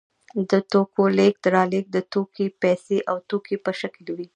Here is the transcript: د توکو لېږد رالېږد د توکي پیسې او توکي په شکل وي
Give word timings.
د 0.49 0.51
توکو 0.71 1.03
لېږد 1.17 1.43
رالېږد 1.55 1.91
د 1.95 1.97
توکي 2.13 2.47
پیسې 2.61 2.97
او 3.09 3.15
توکي 3.29 3.55
په 3.65 3.71
شکل 3.79 4.05
وي 4.17 4.27